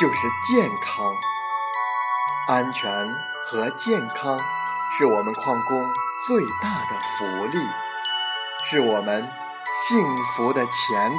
[0.00, 1.14] 就是健康、
[2.48, 2.90] 安全
[3.46, 4.36] 和健康，
[4.98, 5.86] 是我们矿工
[6.26, 7.58] 最大的福利，
[8.64, 9.22] 是我们
[9.88, 11.16] 幸福的前提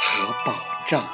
[0.00, 0.54] 和保
[0.86, 1.04] 障。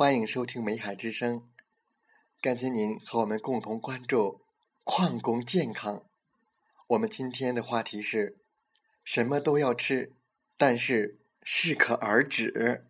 [0.00, 1.40] 欢迎收听《美海之声》，
[2.40, 4.40] 感谢您和我们共同关注
[4.82, 6.06] 矿工健康。
[6.86, 8.38] 我们今天的话题是：
[9.04, 10.14] 什么都要吃，
[10.56, 12.86] 但是适可而止。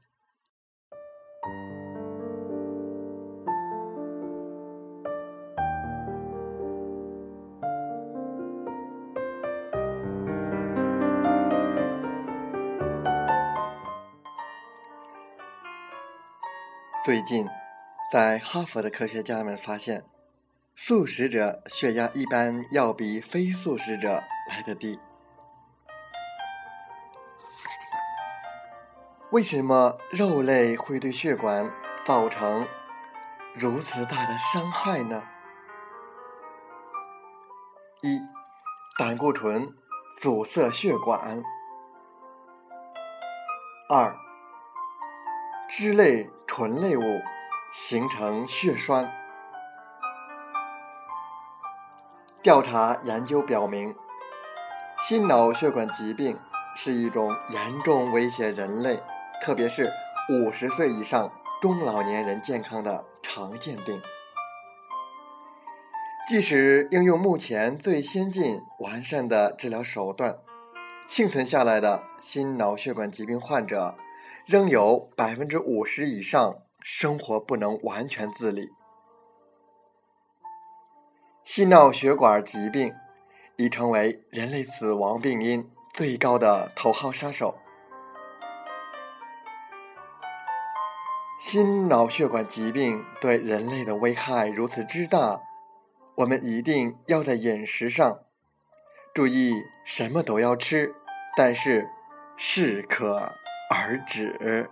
[17.03, 17.49] 最近，
[18.13, 20.05] 在哈佛的科学家们发现，
[20.77, 25.01] 素食者血压一般要比非素食者来得低。
[29.31, 31.73] 为什么肉类会对血管
[32.05, 32.69] 造成
[33.55, 35.23] 如此大的伤害呢？
[38.03, 38.21] 一，
[38.99, 39.75] 胆固醇
[40.19, 41.43] 阻塞血管；
[43.89, 44.15] 二，
[45.67, 46.31] 脂类。
[46.61, 47.23] 醇类物
[47.73, 49.11] 形成血栓。
[52.43, 53.97] 调查研究表明，
[54.99, 56.39] 心脑血管疾病
[56.77, 59.01] 是一种严重威胁人类，
[59.41, 59.91] 特别是
[60.29, 61.33] 五十岁以上
[61.63, 63.99] 中老年人健康的常见病。
[66.29, 70.37] 即使应用目前最先进、完善的治疗手段，
[71.09, 73.97] 幸存下来的心脑血管疾病患者。
[74.51, 78.69] 仍有百分之五十以上生活不能完全自理。
[81.45, 82.93] 心脑血管疾病
[83.55, 87.61] 已成为人类死亡病因最高的头号杀手。
[91.39, 95.41] 心脑血管疾病对人类的危害如此之大，
[96.17, 98.25] 我们一定要在饮食上
[99.15, 100.93] 注意，什么都要吃，
[101.37, 101.89] 但是
[102.37, 103.37] 适可。
[103.73, 104.69] 而止。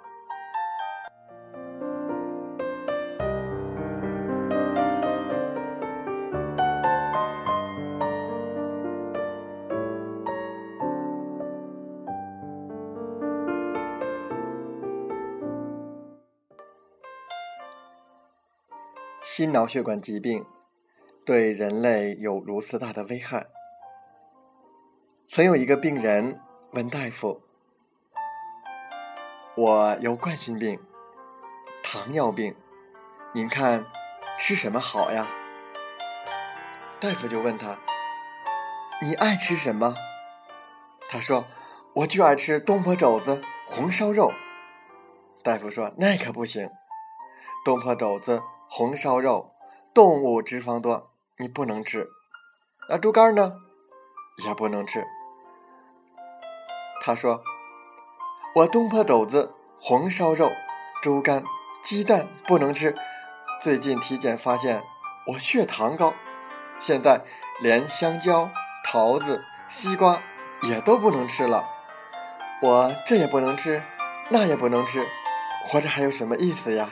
[19.22, 20.44] 心脑血管疾病
[21.24, 23.46] 对人类有如此大的危害。
[25.28, 26.40] 曾有一个病人
[26.72, 27.47] 问大夫。
[29.60, 30.78] 我有冠心病、
[31.82, 32.54] 糖尿病，
[33.32, 33.84] 您看
[34.38, 35.28] 吃什么好呀？
[37.00, 37.76] 大夫就问他
[39.02, 39.96] ：“你爱吃什么？”
[41.10, 41.44] 他说
[41.94, 44.32] ：“我就爱吃东坡肘子、红烧肉。”
[45.42, 46.70] 大夫说：“那可不行，
[47.64, 49.50] 东坡肘子、红烧肉，
[49.92, 52.08] 动物脂肪多，你不能吃。
[52.88, 53.56] 那猪肝呢？
[54.46, 55.04] 也不能吃。”
[57.02, 57.42] 他说。
[58.58, 60.50] 我东坡肘子、红烧肉、
[61.00, 61.44] 猪肝、
[61.80, 62.96] 鸡蛋不能吃。
[63.60, 64.82] 最近体检发现
[65.28, 66.12] 我血糖高，
[66.80, 67.20] 现在
[67.60, 68.50] 连香蕉、
[68.84, 70.20] 桃子、西瓜
[70.62, 71.64] 也都不能吃了。
[72.60, 73.84] 我这也不能吃，
[74.28, 75.06] 那也不能吃，
[75.64, 76.88] 活着还有什么意思呀？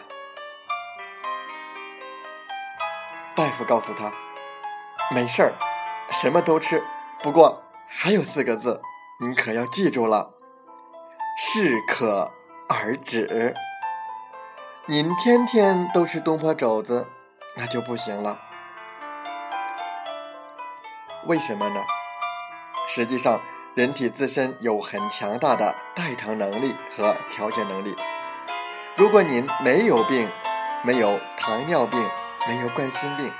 [3.34, 4.12] 大夫告诉他
[5.10, 5.52] ：“没事儿，
[6.12, 6.84] 什么都吃。
[7.24, 8.80] 不过还有四个字，
[9.20, 10.34] 您可要记住了。”
[11.38, 12.32] 适可
[12.66, 13.54] 而止。
[14.86, 17.06] 您天天都吃东坡肘子，
[17.56, 18.38] 那就不行了。
[21.26, 21.82] 为什么呢？
[22.88, 23.42] 实际上，
[23.74, 27.94] 人体自身有很强大的代偿能力和调节能力。
[28.96, 30.30] 如果您没有病，
[30.82, 32.02] 没有糖尿病，
[32.48, 33.30] 没有冠心病，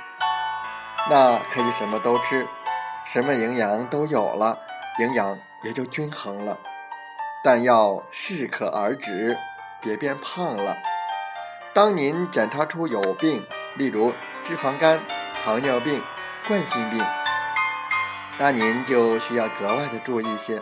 [1.09, 2.47] 那可以什么都吃，
[3.07, 4.59] 什么营养都有了，
[4.99, 6.59] 营养也就均衡了。
[7.47, 9.37] 但要适可而止，
[9.81, 10.75] 别变胖了。
[11.73, 13.41] 当您检查出有病，
[13.77, 14.11] 例如
[14.43, 14.99] 脂肪肝、
[15.45, 16.03] 糖尿病、
[16.45, 17.01] 冠心病，
[18.37, 20.61] 那您就需要格外的注意些。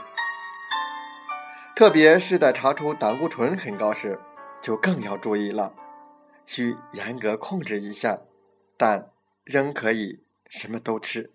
[1.76, 4.22] 特别是在查出胆固醇很高时，
[4.62, 5.74] 就更要注意了，
[6.46, 8.20] 需严格控制一下，
[8.78, 9.10] 但
[9.44, 11.32] 仍可以什么都吃。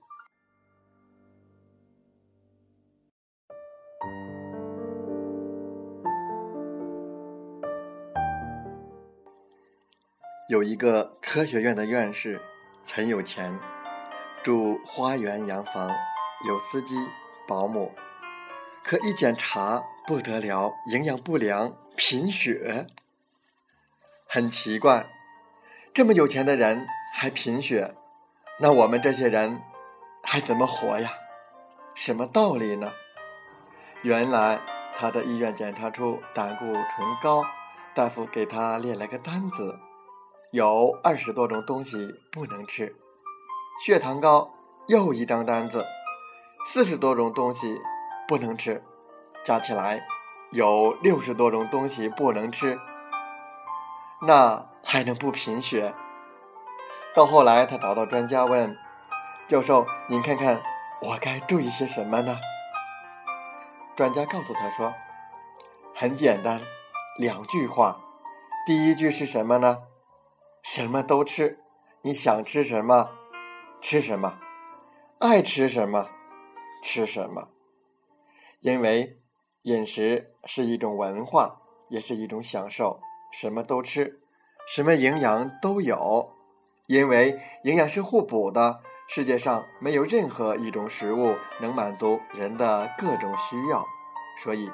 [10.50, 12.42] 有一个科学院的院士，
[12.84, 13.56] 很有钱，
[14.42, 15.94] 住花园洋房，
[16.44, 16.96] 有司机、
[17.46, 17.94] 保姆。
[18.82, 22.88] 可一检查不得了，营养不良，贫血。
[24.26, 25.06] 很奇怪，
[25.94, 27.94] 这么有钱的人还贫血，
[28.58, 29.62] 那我们这些人
[30.24, 31.12] 还怎么活呀？
[31.94, 32.92] 什么道理呢？
[34.02, 34.60] 原来
[34.96, 37.44] 他的医院检查出胆固醇高，
[37.94, 39.78] 大夫给他列了个单子。
[40.52, 42.96] 有二十多种东西不能吃，
[43.84, 44.50] 血糖高
[44.88, 45.86] 又一张单子，
[46.66, 47.80] 四十多种东西
[48.26, 48.82] 不能吃，
[49.44, 50.04] 加起来
[50.50, 52.80] 有六十多种东西不能吃，
[54.26, 55.94] 那还能不贫血？
[57.14, 58.76] 到后来，他找到专家问
[59.46, 60.60] 教授：“您看看
[61.00, 62.36] 我该注意些什么呢？”
[63.94, 64.92] 专家告诉他说
[65.94, 66.60] ：“很简单，
[67.18, 68.00] 两句话。
[68.66, 69.84] 第一句是什么呢？”
[70.62, 71.58] 什么都吃，
[72.02, 73.10] 你想吃什么，
[73.80, 74.38] 吃什么，
[75.18, 76.08] 爱吃什么，
[76.82, 77.48] 吃什么。
[78.60, 79.18] 因为
[79.62, 83.00] 饮食是一种文化，也是一种享受。
[83.32, 84.20] 什么都吃，
[84.66, 86.34] 什么营养都有。
[86.86, 93.86] 因为营养是互补的，世界上没有任何一种食物能满足人的各种需要，
[94.36, 94.70] 所以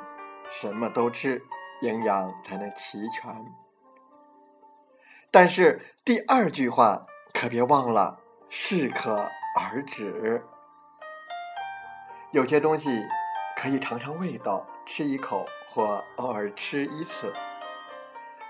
[0.51, 1.45] 什么都吃，
[1.83, 3.66] 营养才能齐全。
[5.31, 10.45] 但是第二句话可别忘了，适可而止。
[12.33, 13.05] 有些东西
[13.57, 17.33] 可以尝尝味道，吃一口或偶尔吃一次，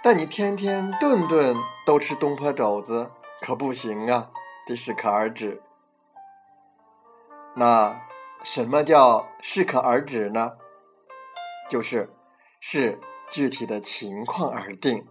[0.03, 4.31] 但你天天顿顿都吃东坡肘子可不行啊，
[4.67, 5.63] 得适可而止。
[7.55, 8.03] 那
[8.43, 10.59] 什么叫适可而止呢？
[11.69, 12.13] 就是
[12.61, 13.01] 视
[13.31, 15.07] 具体的情况而定。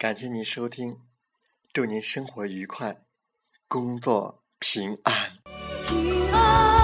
[0.00, 0.96] 感谢您收听，
[1.74, 3.02] 祝您生活愉快，
[3.68, 6.79] 工作平安。